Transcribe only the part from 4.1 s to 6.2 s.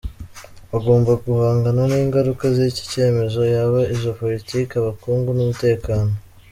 politiki, ubukungu n’umutekano.